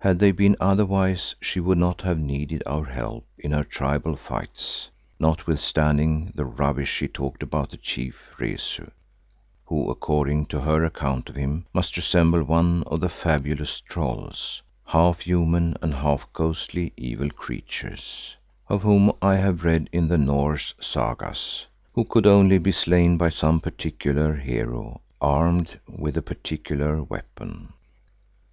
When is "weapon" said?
27.04-27.72